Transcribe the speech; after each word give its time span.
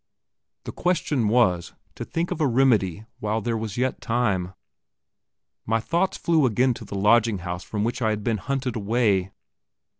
The 0.63 0.71
question 0.71 1.27
was, 1.27 1.73
to 1.93 2.03
think 2.03 2.31
of 2.31 2.41
a 2.41 2.47
remedy 2.47 3.05
while 3.19 3.39
there 3.39 3.55
was 3.55 3.77
yet 3.77 4.01
time. 4.01 4.55
My 5.63 5.79
thoughts 5.79 6.17
flew 6.17 6.47
again 6.47 6.73
to 6.73 6.85
the 6.85 6.97
lodging 6.97 7.37
house 7.45 7.61
from 7.63 7.83
which 7.83 8.01
I 8.01 8.09
had 8.09 8.23
been 8.23 8.37
hunted 8.37 8.75
away. 8.75 9.29